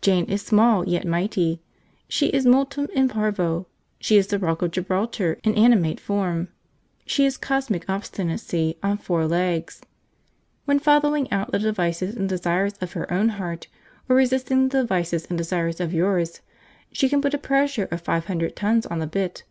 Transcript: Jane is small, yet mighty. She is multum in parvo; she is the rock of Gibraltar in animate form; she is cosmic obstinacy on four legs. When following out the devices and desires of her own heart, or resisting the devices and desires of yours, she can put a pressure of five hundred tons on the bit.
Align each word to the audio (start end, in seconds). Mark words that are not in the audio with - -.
Jane 0.00 0.24
is 0.24 0.42
small, 0.42 0.84
yet 0.88 1.06
mighty. 1.06 1.62
She 2.08 2.26
is 2.30 2.44
multum 2.44 2.88
in 2.90 3.06
parvo; 3.08 3.68
she 4.00 4.16
is 4.16 4.26
the 4.26 4.38
rock 4.40 4.62
of 4.62 4.72
Gibraltar 4.72 5.38
in 5.44 5.54
animate 5.54 6.00
form; 6.00 6.48
she 7.06 7.24
is 7.24 7.36
cosmic 7.36 7.88
obstinacy 7.88 8.76
on 8.82 8.98
four 8.98 9.28
legs. 9.28 9.80
When 10.64 10.80
following 10.80 11.30
out 11.30 11.52
the 11.52 11.60
devices 11.60 12.16
and 12.16 12.28
desires 12.28 12.74
of 12.80 12.94
her 12.94 13.08
own 13.12 13.28
heart, 13.28 13.68
or 14.08 14.16
resisting 14.16 14.68
the 14.70 14.80
devices 14.80 15.26
and 15.26 15.38
desires 15.38 15.78
of 15.78 15.94
yours, 15.94 16.40
she 16.90 17.08
can 17.08 17.22
put 17.22 17.32
a 17.32 17.38
pressure 17.38 17.86
of 17.92 18.00
five 18.00 18.24
hundred 18.24 18.56
tons 18.56 18.86
on 18.86 18.98
the 18.98 19.06
bit. 19.06 19.44